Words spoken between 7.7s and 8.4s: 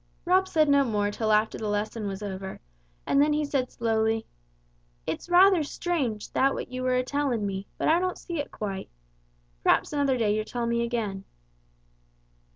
but I don't see